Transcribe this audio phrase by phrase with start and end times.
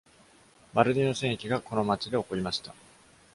[0.73, 2.73] バルディーノ戦役がこの町で起こりました。